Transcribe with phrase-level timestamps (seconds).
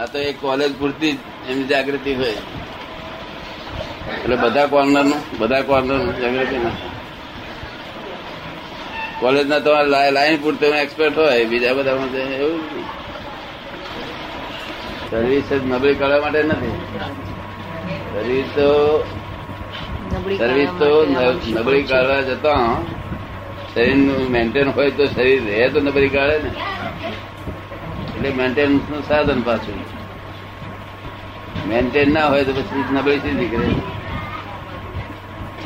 [0.00, 2.40] આ તો એક કોલેજ પૂરતી જ એમની જાગૃતિ હોય.
[4.14, 6.76] એટલે બધા કોર્નરનું બધા કોર્નર જાગૃતિ ના
[9.20, 11.94] કોલેજ ના તમારે લાઈન પૂરતો એક્સપર્ટ હોય બીજા બધા
[12.36, 12.60] એવું
[15.10, 16.76] સર્વિસ જ નબળી કરવા માટે નથી.
[18.12, 18.68] સર્વિસ તો
[20.40, 20.90] સર્વિસ તો
[21.54, 22.66] નબળી કાઢવા જતા
[23.72, 26.50] શરીરનું મેન્ટેન હોય તો શરીર રહે તો નબળી કાઢે ને.
[28.16, 29.80] એટલે મેન્ટેનન્સનું સાધન પાછું.
[31.68, 33.68] મેન્ટેન ના હોય તો પછી નબળી સી નીકળે.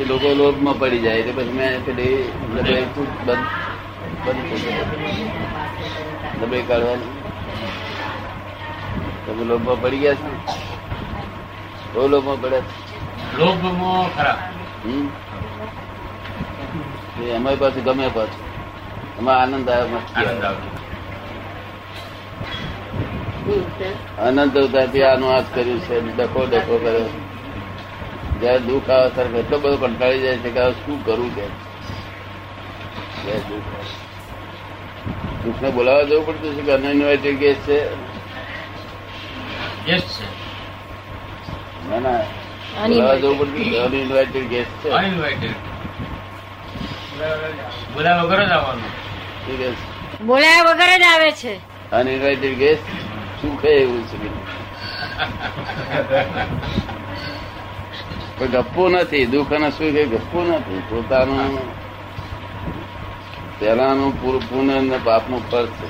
[0.01, 2.85] એ લોકો લોભમાં પડી જાય એટલે પછી મેં પેલી નબળી
[3.27, 3.47] બંધ
[4.25, 4.85] બંધ થઈ જાય
[6.41, 7.13] નબળી કાઢવાની.
[9.27, 10.31] તમે લોભમાં પડી ગયા છો?
[11.95, 12.63] બહુ લોભમાં પડ્યા
[13.39, 14.39] લોભમાં ખરાબ
[14.85, 15.07] હમ?
[17.23, 18.45] એ અમારી ગમે પાછું.
[19.19, 20.70] એમાં આનંદ આવે મસ્તી આવે
[24.19, 27.09] અનંત અવતારથી આનો આજ કર્યું છે ડખો ડખો કર્યો
[28.41, 31.47] જયારે દુઃખ આવે ત્યારે એટલો બધો કંટાળી જાય છે કે હવે શું કરવું કે?
[35.45, 37.79] દુઃખ ને બોલાવવા જવું પડતું છે કે અનઇન્વાઇટેડ ગેસ છે?
[39.87, 40.27] યસ છે
[41.91, 42.23] ના ના.
[42.89, 44.91] બોલાવવા જવું પડતું અનઇન્વાઇટેડ ગેસ છે?
[44.91, 45.55] અનઇન્વાઇટેડ
[47.95, 48.91] બોલ્યા વગર જ આવવાનું.
[50.27, 51.61] બોલાવ્યા વગર જ આવે છે.
[51.93, 52.79] અનઇન્વાઇટેડ ગેસ
[53.41, 54.17] સુખે એવું છે.
[58.53, 60.83] ગપ્પુ નથી દુઃખ અને સુખ એ ગપ્પુ નથી.
[60.91, 61.59] પોતાનું
[64.23, 65.89] પૂરું પુણ્ય અને પાપનું ફળ છે.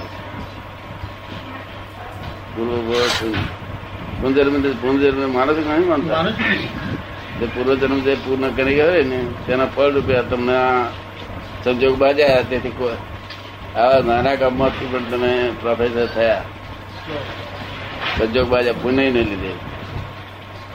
[5.34, 6.24] માણસ નહીં માનતા.
[7.38, 10.86] જે પૂર્વજન્મ જે પૂર્ણ કરી ગયો ને તેના ફળ રૂપે તમને આ
[11.64, 12.42] સંજોગ બાજ્યા.
[12.50, 12.72] તેથી
[13.76, 16.42] આવા નાના કામમાંથી પણ તમે પ્રોફેસર થયા.
[18.18, 19.52] સંજોગ બાજા પુણ્ય ને લીધે.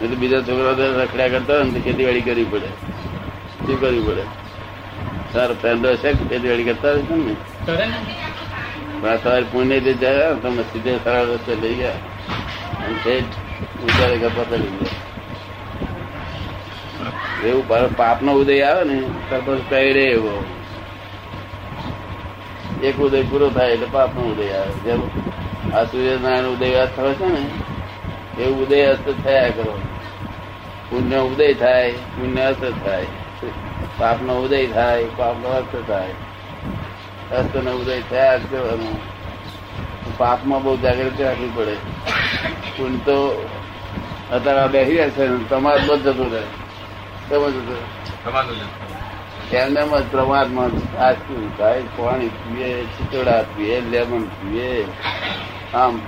[0.02, 2.70] નહીં બીજા છોકરા રખડ્યા કરતા હોય ને ખેતીવાડી કરવી પડે.
[3.66, 4.24] શું કરવી પડે?
[5.34, 7.36] સારો ફ્રેન્ડો છે ખેતીવાડી કરતા હોય છે ને?
[9.02, 12.00] પણ આ પુણ્યથી જાય તમે સીધે સરળ રસ્તે લઈ ગયા.
[12.84, 13.34] અને ઠેઠ
[13.84, 15.04] ઉચારે ગપ્પા કરી ગયા
[17.46, 17.66] એવું
[17.98, 18.98] પાપ નો ઉદય આવે ને
[19.30, 20.36] પછી કઈડે એવો.
[22.84, 24.74] એક ઉદય પૂરો થાય એટલે પાપ નો ઉદય આવે.
[24.86, 25.02] જેમ
[25.76, 29.82] આ સૂર્યનારાયણ ઉદય થયો છે ને એવું ઉદય અસ્ત થયા કરો.
[30.90, 33.06] પુણ્ય ઉદય થાય પુણ્ય અસ્ત થાય.
[33.98, 36.10] પાપ નો ઉદય થાય પાપ નો અસ્ત થાય.
[37.32, 39.00] અસ્ત નો ઉદય થયા જ કરવાનું.
[40.18, 41.76] પાપમાં બહુ જાગૃતિ રાખવી પડે.
[42.78, 43.50] પુણ્ય તો
[44.32, 46.42] અત્યારે આ બેસી રહ્યા છે તમારે બધું જતું રહે.
[47.30, 47.76] સમજ જતું
[48.50, 49.54] જ.
[49.54, 49.82] એમને
[50.12, 51.82] પ્રમાદમાં આ શું થાય?
[51.82, 54.88] પાણી પીએ ચિતોડા પીએ લેમન પીએ.
[55.74, 56.00] આમ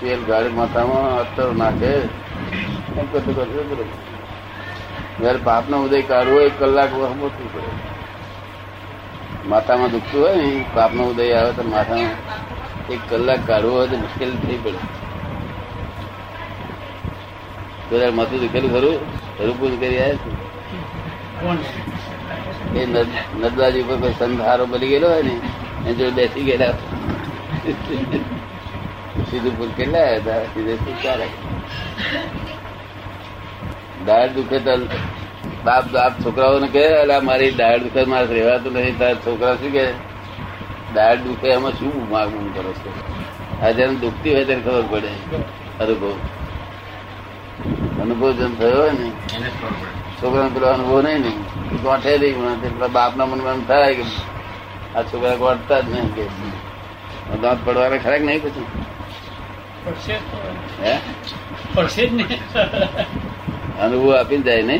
[0.00, 1.86] તેલ ગાડી માથામાં અત્તર નાખે.
[1.86, 3.84] એમ કરતું કરતું બરોબર
[5.20, 7.66] જયારે પાપનો ઉદય કાઢવો એક કલાક મોટું પડે
[9.48, 12.10] માથામાં દુખતું હોય ને પાપનો ઉદય આવે તો માથામાં
[12.92, 14.78] એક કલાક કાઢવો હોય તો મુશ્કેલ થઈ પડે.
[17.88, 18.94] પેલા માથું દુખેલું ખરું
[19.46, 20.30] રૂપું કરી આવ્યા છે?
[22.78, 25.40] એ નદ- નદવાજી ઉપર કોઈ સંધારો બની ગયેલો હોય ને
[25.90, 26.74] એ જો બેસી ગયેલા.
[29.30, 31.28] સીધું ભૂલ કેટલા હતા સીધે ચાલે
[34.06, 34.76] દાળ દુખે તો
[35.64, 38.98] બાપ બાપ છોકરાઓને કહે અલા મારી દાળ દુખે મારે રહેવાતું નહીં.
[38.98, 39.84] તાર છોકરા શું કે
[40.94, 42.90] દાળ દુખે એમાં શું માગવું કરો છો?
[43.62, 45.12] આ જેને દુખતી હોય તેને ખબર પડે.
[45.80, 46.12] અનુભવ.
[48.02, 49.10] અનુભવ જેમ થયો હોય ને
[50.22, 51.30] છોકરાને પેલો અનુભવ નહીં ને
[51.82, 54.04] ગોઠે નહીં પેલા બાપના મનમાં એમ થાય કે
[54.96, 56.24] આ છોકરા ગોઠતા જ નહીં કે
[57.42, 58.66] દાંત પડવાના ખરાક નહીં પછી.
[63.78, 64.76] અનુભવ આપી જાય ને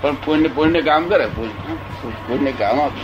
[0.00, 1.26] પણ પુણ્ય પુણ્ય કામ કરે
[2.26, 3.02] પુણ્ય કામ આપે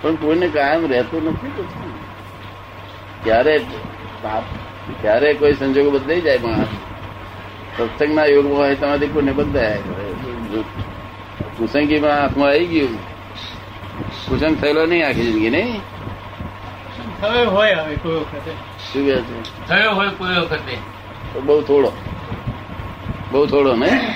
[0.00, 1.66] પણ પુણ્ય કાયમ રહેતું નથી
[3.22, 3.54] ક્યારે
[4.22, 4.44] પાપ
[5.00, 6.72] ક્યારે કોઈ સંજોગો બદલાઈ જાય માણસ
[7.76, 9.78] સત્સંગના યોગમાં હોય તમારી પુણ્ય બદલાય
[11.56, 12.98] કુસંગીમાં હાથમાં આવી ગયું
[14.24, 15.80] કુસંગ થયેલો નહીં આખી જિંદગી નહીં
[17.22, 18.52] હવે હોય હવે કોઈ વખતે
[18.92, 20.74] શું કહે છે થયો હોય કોઈ વખતે?
[21.34, 21.92] તો બહુ થોડો.
[23.30, 24.14] બહુ થોડો ને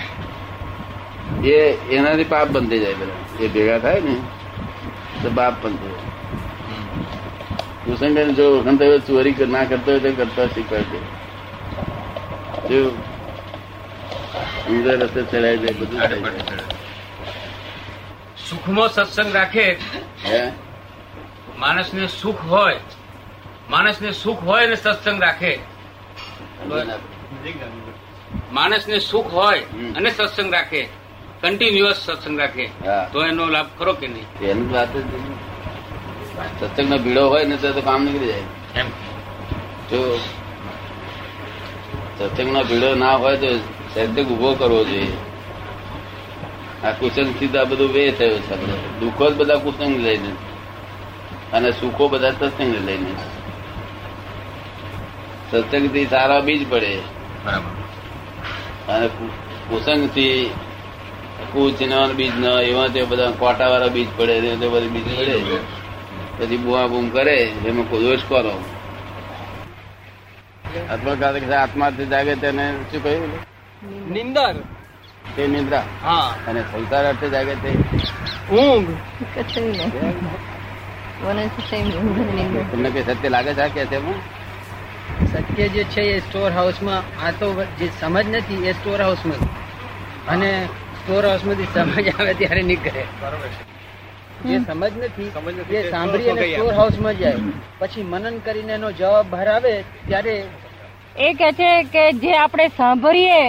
[1.44, 3.44] એ એનાથી પાપ બંધ જાય બધા.
[3.44, 4.14] એ ભેગા થાય ને
[5.22, 6.14] તો પાપ બંધ જાય.
[7.84, 10.98] કુસંગન જો વખત ચોરી ના કરતો હોય તો કરતા શીખવાડે
[12.68, 12.90] જો
[14.70, 16.22] ઊંધા રસ્તે ચડાઈ જાય બધું થઈ
[18.50, 19.76] સુખમાં સત્સંગ રાખે.
[20.24, 20.52] હે?
[21.58, 22.80] માણસને સુખ હોય
[23.70, 25.58] માણસને સુખ હોય ને સત્સંગ રાખે.
[28.52, 29.60] માણસને સુખ હોય
[29.96, 30.88] અને સત્સંગ રાખે.
[31.40, 32.70] કન્ટિન્યુઅસ સત્સંગ રાખે.
[33.12, 34.38] તો એનો લાભ ખરો કે નહીં?
[34.40, 34.88] એની વાત.
[36.60, 38.42] સત્સંગનો ભીડો હોય ને તો કામ નીકળી જાય.
[38.74, 38.88] એમ.
[39.90, 40.18] જો
[42.18, 45.12] સત્સંગનો ભીડો ના હોય તો સત્સંગ ઊભો કરવો જોઈએ.
[46.84, 49.00] આ કુસંગ સીધા બધું વે થયો છે.
[49.00, 50.32] દુઃખો જ બધા કુસંગ લઈને.
[51.52, 53.33] અને સુખો બધા સત્સંગ લઈને.
[55.54, 56.98] સત્સંગથી સારા બીજ પડે.
[58.88, 59.08] અને
[59.68, 60.50] કુસંગથી
[61.52, 61.82] કુચ
[62.16, 65.40] બીજ ન એવા તે બધા કોટા વાળા બીજ પડે તે બધી બીજ પડે.
[66.38, 68.64] પછી બુઆ બૂમ કરે એમાં કોઈ દોષ કરો.
[70.90, 73.32] આત્મઘાત આત્માર્થી જાગે તેને શું કહ્યું?
[74.10, 74.54] નિંદર.
[75.36, 75.84] તે નિંદ્રા.
[76.02, 76.34] હા.
[76.48, 77.68] અને સંસાર અર્થે જાગે તે.
[78.54, 78.88] ઊંઘ.
[82.72, 84.43] તમને કઈ સત્ય લાગે છે કે છે?
[85.32, 87.46] સત્ય જે છે એ સ્ટોર હાઉસમાં આ તો
[87.78, 89.42] જે સમજ નથી એ સ્ટોર હાઉસમાં
[90.28, 90.50] અને
[90.98, 93.02] સ્ટોર હાઉસમાંથી સમજ આવે ત્યારે નીકળે.
[94.44, 95.30] જે સમજ નથી
[95.72, 97.38] એ સાંભળી અને સ્ટોર હાઉસમાં જાય
[97.80, 99.74] પછી મનન કરીને એનો જવાબ બહાર આવે
[100.08, 100.36] ત્યારે
[101.18, 103.42] એ કે છે કે જે આપણે સાંભળીએ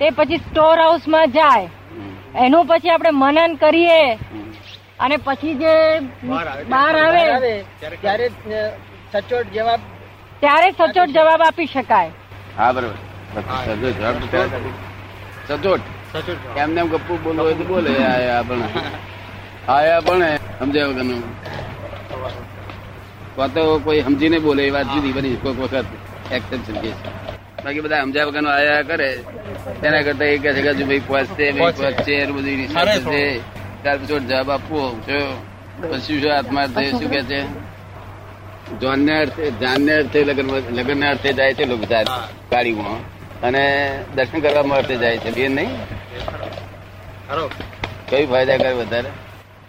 [0.00, 1.68] તે પછી સ્ટોર હાઉસમાં જાય.
[2.36, 4.02] એનું પછી આપણે મનન કરીએ.
[4.98, 5.74] અને પછી જે
[6.24, 7.54] બહાર બહાર આવે આવે
[8.00, 8.28] ત્યારે
[9.12, 9.80] સચોટ જવાબ
[10.44, 12.12] ત્યારે સચોટ જવાબ આપી શકાય.
[12.56, 12.96] હા બરોબર.
[13.66, 14.16] સચોટ જવાબ
[16.58, 17.90] એમને એમ ગપ્પુ બોલવું હોય તો બોલે
[19.68, 20.22] આયા પણ
[20.58, 21.22] સમજ્યા વગરનું
[23.54, 25.88] તો કોઈ સમજીને બોલે એ વાત જુદી બની કોઈક વખત
[26.30, 26.98] એક્સેપ્શન કેસ
[27.64, 29.08] બાકી બધા સમજ્યા વગરનું આયા કરે
[29.80, 33.22] તેના કરતા એ કહે છે કે હજુ ભાઈ પહોંચશે ભાઈ પહોંચશે બધું રિસર્ચ છે
[33.82, 35.20] ત્યાર પછી જવાબ આપવો જો.
[35.90, 37.40] પછી શું આત્મા થઈ શું કે છે?
[38.80, 41.84] જોનને અર્થે જાનને અર્થે લગ્ન લગ્નના અર્થે જાય છે લોકો
[42.50, 43.64] ગાડીમાં અને
[44.14, 45.30] દર્શન કરવા અર્થે જાય છે.
[45.30, 45.76] બેન નહીં?
[48.10, 49.10] કઈ ફાયદા કરે વધારે?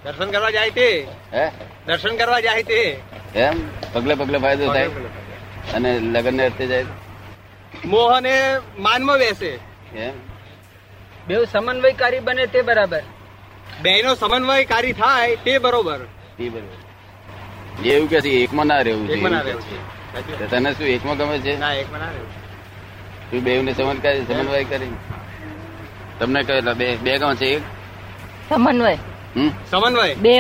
[0.05, 1.07] દર્શન કરવા જાય તે.
[1.33, 1.51] હે?
[1.87, 2.99] દર્શન કરવા જાય તે.
[3.35, 3.53] એમ?
[3.93, 4.87] પગલે પગલે ફાયદો થાય?
[5.73, 6.85] અને લગ્નને અર્થે જાય?
[7.85, 9.59] મોહને માનમાં બેસે.
[9.95, 10.13] એમ?
[11.27, 13.01] બે સમન્વયકારી બને તે બરાબર.
[13.81, 15.99] બેનો સમન્વયકારી થાય તે બરોબર.
[16.39, 16.84] એ બરોબર.
[17.83, 19.63] એવું કે છે એકમાં ના રહેવું ના રહેવું
[20.37, 20.45] છે.
[20.47, 21.59] તને શું એકમાં ગમે છે?
[21.59, 22.31] ના એકમાં ના રહેવું.
[23.31, 24.93] તું બે ને સમન્વય સમન્વય કરી
[26.19, 27.63] તમને કહેલા બે બે ગમે છે એક?
[28.49, 28.97] સમન્વય.
[29.35, 29.49] હમ?
[29.71, 30.15] સમન્વય?
[30.15, 30.33] બે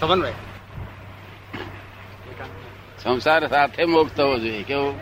[0.00, 0.32] સમન્વય.
[3.02, 4.94] સંસાર સાથે મોક્ષ થવો જોઈએ કેવું?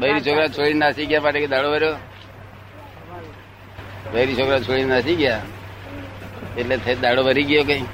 [0.00, 1.96] બૈરી છોકરા છોડીને નાસી ગયા માટે કે દાડો વર્યો
[4.12, 5.42] બૈરી છોકરા છોડીને નાસી ગયા?
[6.56, 7.84] એટલે દાડો ભરી ગયો કઈ?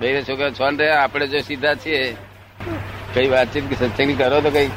[0.00, 2.00] બૈરી છોકરા છોન રહ્યા આપણે જો સીધા છીએ
[3.14, 4.68] કઈ વાતચીત કે સત્સંગ કરો તો કઈ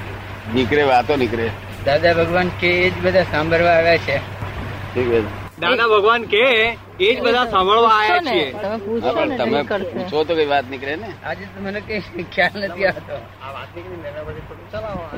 [0.54, 1.48] નીકળે વાતો નીકળે.
[1.88, 4.18] દાદા ભગવાન કે એ જ બધા સાંભળવા આવ્યા છે.
[5.64, 6.44] દાદા ભગવાન કે
[7.00, 11.10] એ જ બધા સાંભળવા આવ્યા છે તમે પૂછો ને તો કઈ વાત નીકળે ને.
[11.30, 13.16] આજે તો મને કઈ ખ્યાલ નથી આવતો.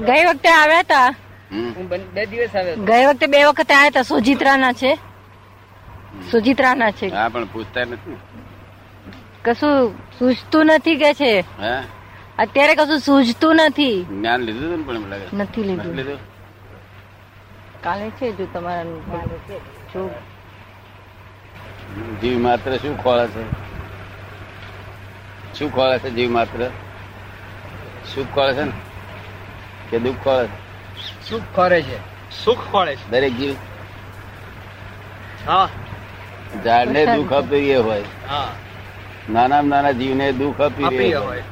[0.10, 1.10] ગઈ વખતે આવ્યા હતા
[2.16, 4.92] બે દિવસ આવ્યો ગઈ વખતે બે વખતે આવ્યા હતા સુજિત્રાના છે?
[6.32, 7.08] સુજિત્રાના છે.
[7.18, 8.41] હા પણ પૂછતા નથી ને.
[9.46, 11.40] કશું સૂઝતું નથી કે છે?
[11.40, 11.82] હે?
[12.40, 14.04] અત્યારે કશું સૂઝતું નથી.
[14.04, 16.18] જ્ઞાન લીધું હતું ને પણ નથી નથી લીધું?
[17.84, 18.84] કાલે છે જો તમારા
[19.94, 20.10] જો.
[22.22, 23.44] જીવ માત્ર શું ખોળે છે?
[25.60, 26.70] શું ખોળે છે જીવ માત્ર?
[28.16, 28.72] સુખ ખોળે છે ને?
[29.90, 30.72] કે દુઃખ ખોળે છે?
[31.30, 31.98] સુખ ખોરે છે.
[32.46, 33.10] સુખ ખોળે છે.
[33.10, 33.56] દરેક જીવ?
[35.48, 35.70] હા.
[36.64, 38.04] ઝાડને દુઃખ અપ્રિય હોય.
[38.30, 38.48] હા.
[39.30, 41.44] નાનામાં નાના જીવને દુઃખ આપી હોય.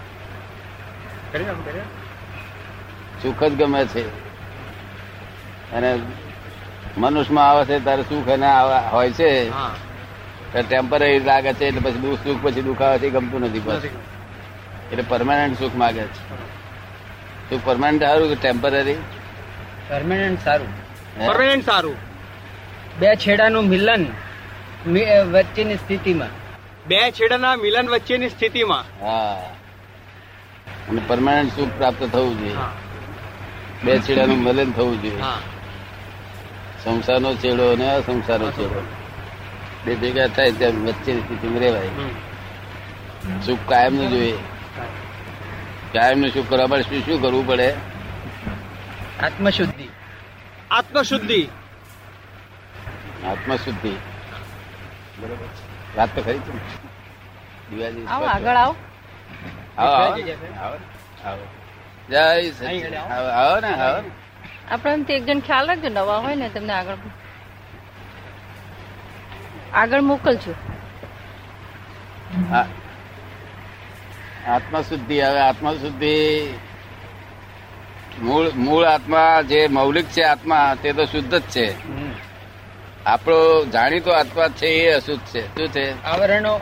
[3.24, 4.04] સુખ જ ગમે છે.
[5.74, 6.00] અને
[6.98, 8.48] મનુષ્યમાં આવે છે ત્યારે સુખ એને
[8.92, 9.50] હોય છે.
[10.54, 13.82] ટેમ્પરરી લાગે છે એટલે પછી સુખ પછી દુખાવે છે ગમતું નથી બસ.
[14.92, 16.20] એટલે પરમાનન્ટ સુખ માગે છે.
[17.50, 18.98] સુખ પરમાનન્ટ સારું કે ટેમ્પરરી
[19.90, 20.70] પરમાનન્ટ સારું.
[21.28, 21.96] પરમાનન્ટ સારું.
[23.00, 24.06] બે છેડાનું મિલન
[25.32, 26.49] વચ્ચેની સ્થિતિમાં.
[26.88, 29.06] બે છેડાના મિલન વચ્ચેની સ્થિતિમાં.
[29.06, 29.34] હા.
[30.90, 32.56] અને પરમાનન્ટ સુખ પ્રાપ્ત થવું જોઈએ.
[33.84, 35.20] બે છેડાનું મિલન થવું જોઈએ.
[35.20, 35.40] હા.
[36.84, 38.88] સંસારનો છેડો અને અસંસારનો છેડો.
[39.86, 41.90] બે ભેગા થાય ત્યાં વચ્ચેની સ્થિતિમાં રહેવાય.
[43.46, 44.34] સુખ કાયમનું જોઈએ.
[45.94, 47.74] કાયમનું સુખ કરવા માટે શું શું કરવું પડે?
[49.20, 49.90] આત્મશુદ્ધિ.
[50.72, 51.50] આત્મશુદ્ધિ.
[53.26, 53.92] આત્મશુદ્ધિ.
[55.20, 56.52] બરોબર વાત તો ખરી છે
[58.08, 58.76] આવો આગળ આવો.
[59.78, 60.16] આવો આવો.
[60.64, 60.78] આવો
[61.26, 61.46] આવો.
[62.10, 65.14] જય આવો આવો ને આવો ને.
[65.14, 66.98] એક જણ ખ્યાલ રાખજો નવા હોય ને તમને આગળ
[69.74, 70.54] આગળ મોકલજો.
[74.48, 76.14] આત્મા શુદ્ધિ હવે આત્મા શુદ્ધિ
[78.22, 81.68] મૂળ મૂળ આત્મા જે મૌલિક છે આત્મા તે તો શુદ્ધ જ છે.
[83.06, 85.48] આપણો જાણીતો આત્મા છે એ અશુદ્ધ છે.
[85.48, 86.04] શું છે?
[86.04, 86.60] આવરણો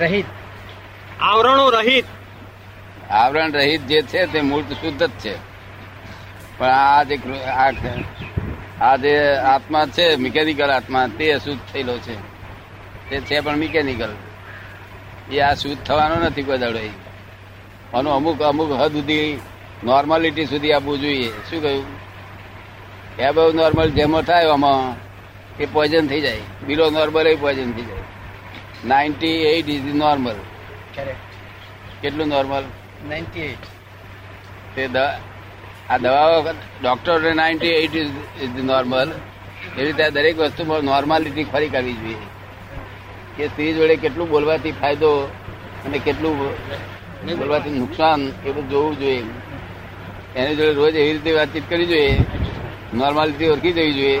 [0.00, 0.24] રહિત.
[1.20, 2.04] આવરણો રહિત.
[3.10, 5.34] આવરણ રહિત જે છે તે મૂળ શુદ્ધ જ છે.
[6.58, 7.70] પણ આ જે આ
[8.80, 12.16] આ જે આત્મા છે મિકેનિકલ આત્મા તે અશુદ્ધ થયેલો છે.
[13.10, 14.14] તે છે પણ મિકેનિકલ.
[15.32, 16.78] એ આ શુદ્ધ થવાનો નથી કોઈ દડો.
[17.98, 19.40] આનું અમુક અમુક હદ સુધી
[19.84, 21.28] નોર્માલિટી સુધી આપવું જોઈએ.
[21.28, 21.84] શું કહ્યું?
[23.18, 25.07] એ બહુ નોર્મલ જેમાં થાય આમાં
[25.60, 26.42] એ પોઈઝન થઈ જાય.
[26.66, 28.04] બિલો નોર્મલ એ પોઈઝન થઈ જાય.
[28.86, 30.38] નાઇન્ટી એઇટ ઇઝ નોર્મલ
[32.02, 32.64] કેટલું નોર્મલ
[33.08, 33.64] નાઇન્ટી એટ
[34.74, 34.84] તે
[35.90, 36.42] આ દવાઓ
[36.82, 39.08] doctor ninety eight is normal
[39.78, 42.26] એવી રીતે દરેક વસ્તુમાં નોર્માલિટી ખરી કરવી જોઈએ.
[43.36, 45.10] કે સ્ત્રી જોડે કેટલું બોલવાથી ફાયદો
[45.86, 46.34] અને કેટલું
[47.38, 49.22] બોલવાથી નુકસાન એ બધું જોવું જોઈએ.
[50.36, 52.12] એની જોડે રોજ એવી રીતે વાતચીત કરવી જોઈએ.
[52.94, 54.20] નોર્માલિટી ઓળખી જવી જોઈએ.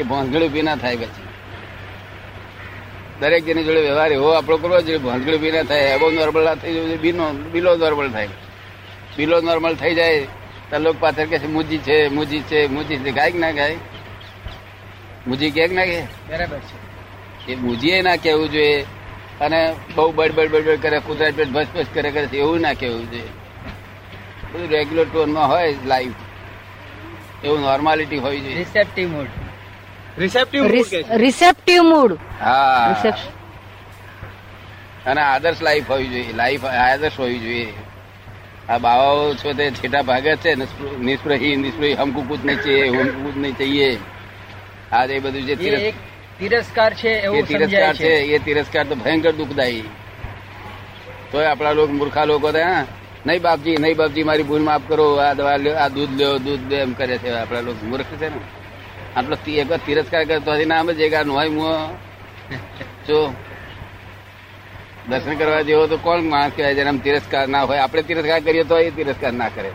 [0.00, 1.26] કે ભોંસગળી ઊભી ના થાય પછી.
[3.20, 6.54] દરેક જેની જોડે વ્યવહાર એવો આપણો કરવો જોઈએ ભોંસગળી ઊભી ના થાય એવો નોર્મલ ના
[6.54, 8.28] થઈ જવું બીનો બિલો નોર્મલ થાય.
[9.16, 10.26] બિલો નોર્મલ થઈ જાય
[10.70, 13.76] તો લોકો પાછળ કે છે મુજી છે મુજી છે મુજી છે ગાય ના ગાય?
[15.26, 15.98] મુજી કે ના કે?
[16.28, 16.76] બરાબર છે.
[17.46, 18.86] એ મુજીએ ના કહેવું જોઈએ
[19.40, 19.60] અને
[19.94, 22.72] બહુ બડ બડ બડ બડ કરે કુતરા પેટ ભસ ભસ કરે કરે છે એવું ના
[22.72, 23.30] કહેવું જોઈએ.
[24.52, 26.18] બધું રેગ્યુલર ટોનમાં હોય લાઈફ
[27.44, 29.30] એવું નોર્માલિટી હોવી જોઈએ receptive mood
[30.17, 33.31] રિસેપ્ટિવ મૂડ કે છે રિસેપ્ટિવ મૂડ હા રિસેપ્શન
[35.05, 37.73] અને આદર્શ લાઈફ હોવી જોઈએ લાઈફ આદર્શ હોવી જોઈએ
[38.67, 40.51] આ બાવાઓ છો તે છેટા ભાગે છે
[41.01, 43.89] નિષ્પ્રહી નિષ્પ્રહી હમકુ કુછ નહીં चाहिए हमको कुछ नहीं चाहिए
[44.91, 45.95] આ જે બધું જે એ તિરસ્કાર એક
[46.39, 49.89] તિરસ્કાર છે એ એવું સમજાય તિરસ્કાર છે છે એ તિરસ્કાર તો ભયંકર દુઃખદાયી
[51.31, 52.83] તોય આપણા લોકો મૂર્ખા લોકો તો હા
[53.25, 56.63] નહીં બાપજી નહીં બાપજી મારી ભૂલ માફ કરો આ દવા લ્યો આ દૂધ લ્યો દૂધ
[56.69, 58.39] લ્યો એમ કરે છે આપણા લોકો મૂર્ખ છે ને
[59.16, 61.76] આટલો એક વાર તિરસ્કાર કરતો હતી નામ જ એક આ નોય મુઓ
[63.06, 63.34] જો,
[65.08, 67.78] દર્શન કરવા જેવો તો કોણ માણસ કહેવાય જેને તિરસ્કાર ના હોય?
[67.78, 69.70] આપણે તિરસ્કાર કરીએ તો એ તિરસ્કાર ના કરે.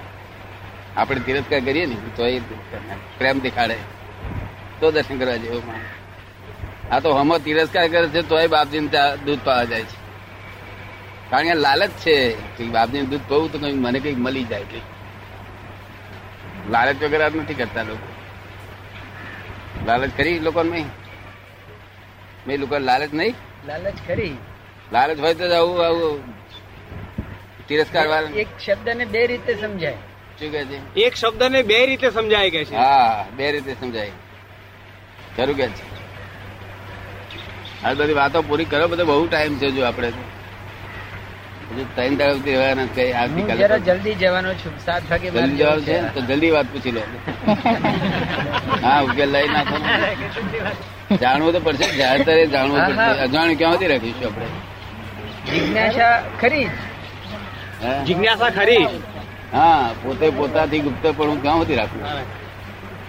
[0.97, 2.95] આપણે તિરસ્કાર કરીએ ને, તો એ ના.
[3.17, 3.75] પ્રેમ દેખાડે.
[4.79, 6.93] તો દર્શન કરવા જેવો માણસ.
[6.93, 8.87] આ તો હમો તિરસ્કાર કરે છે, તોય બાપજીને
[9.25, 10.05] દૂધ પાવા જાય છે.
[11.29, 12.35] કારણ કે લાલચ છે.
[12.57, 12.65] કે
[13.01, 14.81] દૂધ પવું તો કંઈક મને કંઈક મળી જાય કંઈક.
[16.71, 18.14] લાલચ વગર નથી કરતા લોકો.
[19.85, 23.35] લાલચ કરી લોકો મેં લોકો લાલચ નહીં
[23.67, 24.35] લાલચ કરી
[24.93, 26.35] લાલચ હોય તો જ આવું આવું
[27.67, 28.29] તિરસ્કાર વાળા.
[28.29, 29.93] એક શબ્દને બે રીતે સમજાય.
[30.39, 30.95] શું કે છે?
[30.95, 32.75] એક શબ્દને બે રીતે સમજાય કે છે.
[32.75, 34.11] હા બે રીતે સમજાય.
[35.37, 35.95] ખરું કે છે?
[37.83, 40.11] આ બધી વાતો પૂરી કરો બધો બહુ ટાઈમ છે જો આપણે.
[41.67, 45.95] ત્રણ દાડા રહેવાના છે આવતીકાલે જલ્દી જવાનો છું સાત વાગે જલ્દી જવાનું છે.
[46.13, 47.01] તો જલ્દી વાત પૂછી લો.
[48.83, 49.75] હા ઉકેલ લઈ નાખો
[51.19, 52.79] જાણવું તો પડશે જાહેર જાણવું.
[52.81, 53.09] પડશે.
[53.23, 54.47] અજાણ્યું ક્યાંથી રાખીશું આપણે?
[55.47, 56.67] જિજ્ઞાસા ખરી
[58.05, 58.85] જિજ્ઞાસા ખરી
[59.53, 62.01] હા પોતે પોતાથી ગુપ્ત પણ હું ક્યાં સુધી રાખું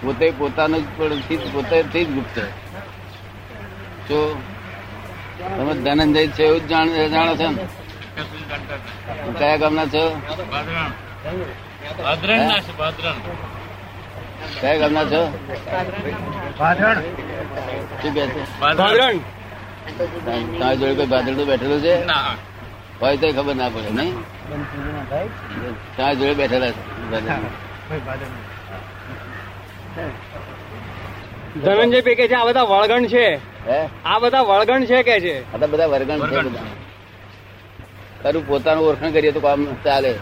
[0.01, 2.37] પોતે પોતાનું જ પણ થી- પોતેથી જ ગુપ્ત.
[4.07, 4.19] જો
[5.49, 7.63] તમે ધનંજય છે એવું જ જાણ- જાણો છો ને?
[8.17, 10.21] કયા ગામના છો?
[14.61, 15.33] કયા ગામના છો?
[18.01, 18.41] શું કે છે?
[18.69, 19.19] તમારી
[20.77, 22.05] જોડે કોઈ ભાદરડું બેઠેલું છે?
[23.01, 24.15] હોય તો ખબર ના પડે નહીં?
[25.97, 26.81] તમારી જોડે બેઠેલા છે.
[31.63, 33.39] ધનંજય પે કે છે આ બધા વળગણ છે.
[33.67, 33.89] હે?
[34.05, 35.43] આ બધા વળગણ છે કે છે?
[35.53, 36.86] આ બધા વળગણ છે બધા.
[38.23, 40.13] ખરું પોતાનું ઓળખાણ કરીએ તો કામ ચાલે.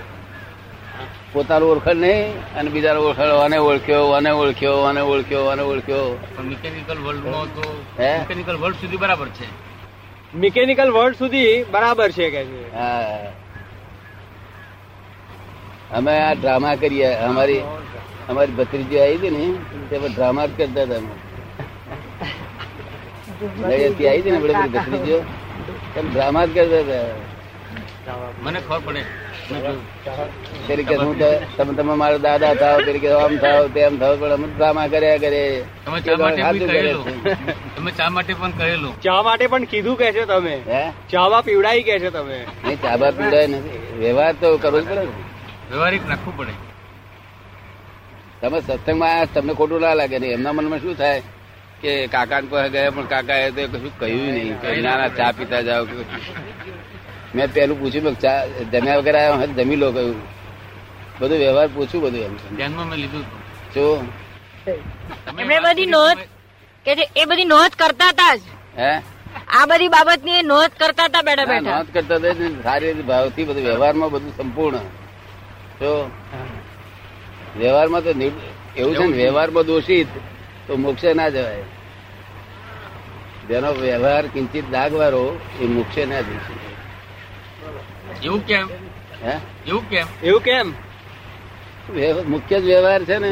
[1.33, 6.17] પોતાનું ઓળખાણ નહીં અને બીજાનું ઓળખાણ આને ઓળખ્યો આને ઓળખ્યો આને ઓળખ્યો આને ઓળખ્યો.
[6.43, 8.19] મિકેનિકલ વર્લ્ડમાં તો હે?
[8.19, 9.47] મિકેનિકલ વર્લ્ડ સુધી બરાબર છે.
[10.35, 12.77] મિકેનિકલ વર્લ્ડ સુધી બરાબર છે કે છે?
[12.77, 13.19] હા.
[15.97, 17.13] અમે આ ડ્રામા કરીએ.
[17.15, 17.61] અમારી
[18.29, 19.45] અમારી ભત્રીજી આવી હતી ને
[19.89, 21.13] તે ડ્રામા જ કરતા હતા અમે.
[23.65, 25.19] આવી હતી ને આપણે ભત્રીજીઓ.
[26.11, 27.34] ડ્રામા જ કરતા હતા.
[28.43, 29.03] મને ખબર પડે.
[30.67, 31.13] તરીકે હું
[31.57, 35.41] તમે તમે મારા દાદા થાવ તરીકે આમ થાવ તેમ થાવ પણ અમે ડ્રામા કર્યા કરે.
[35.85, 36.41] તમે ચા માટે
[37.75, 40.55] તમે ચા માટે પણ કહેલું ચા માટે પણ કીધું કે છે તમે.
[41.13, 42.37] ચાવા પીવડાઈ કે છે તમે.
[42.65, 43.79] નહીં ચાવા પીવડાય નથી.
[44.01, 45.13] વ્યવહાર તો કરવો જ પડે ને.
[45.69, 46.53] વ્યવહારિક રાખવું પડે.
[48.41, 51.21] તમે સત્સંગમાં તમને ખોટું ના લાગે નહીં એમના મનમાં શું થાય
[51.81, 54.53] કે કાકા પાસે ગયા પણ કાકા એ તો કશું કહ્યું નહીં.
[54.61, 55.85] કે ના ના ચા પીતા જાઓ.
[57.35, 58.15] મેં પેલું પૂછ્યું
[58.71, 60.17] જમ્યા વગર આવ્યો હોય જમી લો કહ્યું
[61.19, 63.23] બધું વ્યવહાર પૂછ્યું બધું એમ ધ્યાનમાં મેં લીધું
[63.73, 63.99] શું?
[65.31, 66.21] એમણે બધી નોંધ
[66.85, 68.43] કે એ બધી નોંધ કરતા હતા જ.
[68.77, 68.91] હે?
[69.49, 71.71] આ બધી બાબતની નોંધ કરતા હતા બેઠા બેઠા.
[71.71, 74.85] નોંધ કરતા હતા સારી રીતે ભાવથી બધું વ્યવહારમાં બધું સંપૂર્ણ.
[75.79, 75.89] તો
[77.57, 78.11] વ્યવહારમાં તો
[78.75, 80.09] એવું છે ને વ્યવહારમાં દોષિત
[80.67, 81.65] તો મોક્ષે ના જવાય.
[83.49, 85.25] જેનો વ્યવહાર કિંચિત દાગવારો
[85.61, 86.64] એ મોક્ષે ના જઈ શકે
[88.23, 88.67] એવું કેમ?
[89.23, 89.37] હે?
[89.67, 90.05] એવું કેમ?
[90.23, 90.73] એવું કેમ?
[92.29, 93.29] મુખ્ય જ વ્યવહાર છે ને.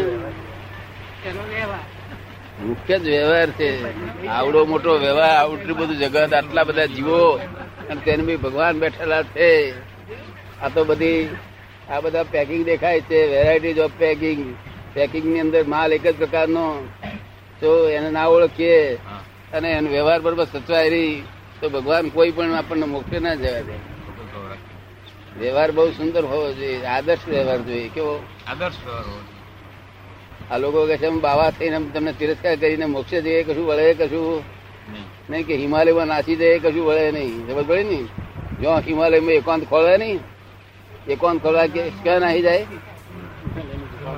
[2.62, 4.28] મુખ્ય જ વ્યવહાર છે.
[4.28, 7.40] આવડો મોટો વ્યવહાર આવડું બધું જગત આટલા બધા જીવો.
[7.90, 9.74] અને તેને બી ભગવાન બેઠેલા છે.
[10.62, 11.36] આ તો બધી
[11.90, 14.56] આ બધા પેકિંગ દેખાય છે વેરાયટીઝ ઓફ પેકિંગ
[14.94, 16.88] પેકિંગની અંદર માલ એક જ પ્રકારનો.
[17.60, 18.96] તો એને ના ઓળખીએ.
[19.54, 21.24] અને એનો વ્યવહાર બરોબર સચવાય રહી.
[21.62, 23.93] તો ભગવાન કોઈ પણ આપણને મોક્ષે ના જવા દે.
[25.40, 28.16] વ્યવહાર બહુ સુંદર હોવો જોઈએ આદર્શ વ્યવહાર જોઈએ કેવો?
[28.48, 29.22] આદર્શ વ્યવહાર હોવો
[30.52, 34.44] આ લોકો કે છે બાવા થઈને તમને તિરસ્કાર કરીને મોક્ષે જઈએ કશું વળે કશું
[34.92, 35.06] નહીં.
[35.30, 37.48] નહીં કે હિમાલયમાં નાસી જઈએ કશું વળે નહીં.
[37.48, 38.00] ખબર પડી ને?
[38.62, 40.20] જો હિમાલયમાં એકાંત ખોળે નહીં
[41.08, 42.66] એકાંત ખોળવા કે ક્યાં નાહી જાય?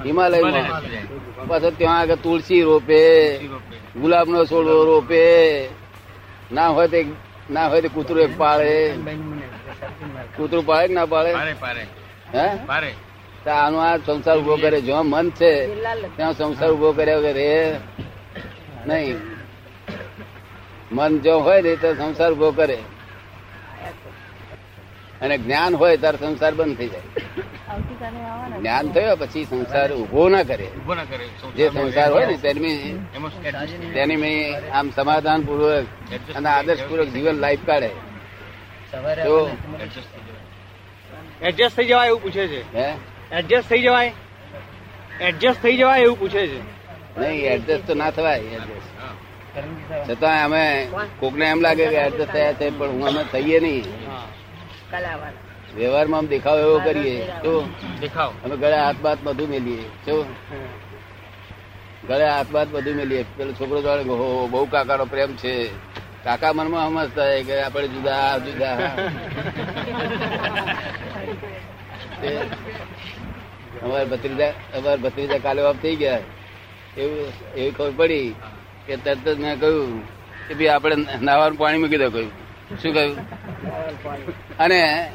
[0.06, 0.68] હિમાલયમાં.
[1.48, 3.00] પાછો ત્યાં આગળ તુલસી રોપે
[3.96, 5.24] ગુલાબનો છોડવો રોપે.
[6.52, 7.00] ના હોય તો
[7.50, 8.74] ના હોય તો કૂતરું એક પાળે
[10.38, 11.32] કૂતરું પાળે કે ના પાળે
[12.36, 12.48] હે?
[13.44, 15.76] તો આનો આ સંસાર ઊભો કરે જો મન છે
[16.16, 17.76] ત્યાં સંસાર ઊભો કર્યા વગર એ
[18.88, 19.18] નહીં.
[20.92, 22.78] મન જો હોય ને તો સંસાર ઊભો કરે.
[25.22, 27.02] અને જ્ઞાન હોય ત્યારે સંસાર બંધ થઈ જાય.
[28.60, 30.68] જ્ઞાન થયો પછી સંસાર ઊભો ના કરે.
[30.68, 31.26] ઊભો ના કરે.
[31.56, 32.78] જે સંસાર હોય ને તેની
[33.94, 35.86] તેની આમ સમાધાન પૂર્વક
[36.36, 37.90] અને આદર્શ પૂર્વક જીવન લાઈફ કાઢે.
[38.96, 39.22] સવારે.
[41.42, 42.08] એડજસ્ટ થઈ જવાય.
[42.08, 42.62] એવું પૂછે છે.
[42.78, 42.88] હે?
[43.32, 44.12] એડજસ્ટ થઈ જવાય?
[45.22, 46.60] એડજસ્ટ થઈ જવાય એવું પૂછે છે.
[47.20, 48.90] નહીં એડજસ્ટ તો ના થવાય એડજસ્ટ
[50.08, 50.64] છતાં અમે
[51.20, 53.86] કોકને એમ લાગે કે એડજસ્ટ થયા છે પણ હું અમે થઈએ નહીં.
[55.76, 57.54] વ્યવહારમાં આમ દેખાવ એવો કરીએ તો
[58.02, 58.32] દેખાવ.
[58.44, 60.26] અમે ગળે હાથ બાત બધું મેલીએ શું
[62.08, 63.22] ગળે હાથ બાત બધું મેલીએ.
[63.38, 64.04] પેલો છોકરો જોડે
[64.52, 65.54] બહુ કાકાનો પ્રેમ છે.
[66.26, 68.76] કાકા મનમાં સમજતા હોય કે આપણે જુદા જુદા.
[73.84, 76.20] અમારે ભત્રીજા, અમારા ભત્રીજા કાલે વાપ થઈ ગયા.
[76.98, 78.36] એવું, એવી ખબર પડી
[78.88, 80.08] કે તરત જ મેં કહ્યું
[80.48, 82.32] કે ભાઈ આપણે નાવાનું પાણી મૂકી દો કહ્યું.
[82.82, 83.18] શું કહ્યું?
[84.58, 85.12] અને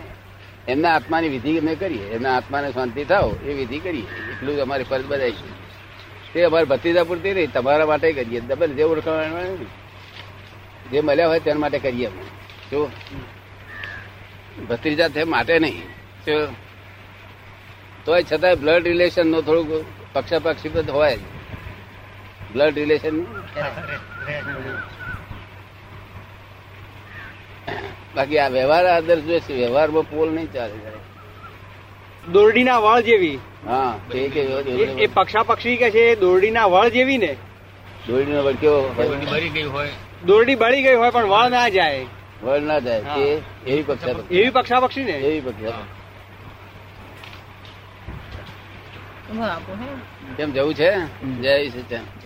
[0.68, 2.04] એમના આત્માની વિધિ અમે કરીએ.
[2.04, 4.02] એમના આત્માને શાંતિ થાવ, એ વિધિ કરીએ.
[4.02, 5.50] એટલું અમારી ફરજ બધાય છે.
[6.34, 8.40] તે અમારે ભત્રીજા પૂરતી નહીં તમારા માટે કરીએ.
[8.40, 9.56] ડબલ જે ઓળખાણ
[10.92, 12.22] જે મળ્યા હોય તેના માટે કરીએ અમે.
[12.70, 12.90] જો
[14.68, 15.82] ભત્રીજા છે માટે નહીં.
[16.26, 16.46] જો
[18.04, 21.16] તોય છતાંય બ્લડ રિલેશન નો થોડુંક પક્ષાપક્ષી હોય.
[21.16, 21.20] જ
[22.52, 23.24] બ્લડ રિલેશન
[28.16, 30.72] બાકી આ વ્યવહાર આદર્શ જોઈએ છે વ્યવહારમાં પોલ નહીં ચાલે.
[32.32, 33.38] દોરડીના વળ જેવી.
[33.66, 37.36] હા એ કે એ- એ પક્ષાપક્ષી કે છે એ દોરડીના વળ જેવી ને?
[38.08, 38.94] દોરડીનો વળ કેવો
[39.30, 39.88] મરી ગઈ હોય.
[40.26, 42.06] દોરડી બળી ગઈ હોય પણ વળ ના જાય.
[42.42, 45.12] વળ ના જાય તે એવી પક્ષા એવી પક્ષાપક્ષી ને?
[45.12, 45.76] એવી પક્ષા
[49.30, 49.44] હું.
[49.44, 49.88] આપું હે.
[50.36, 50.90] કેમ જવું છે?
[51.42, 52.19] જય સચિન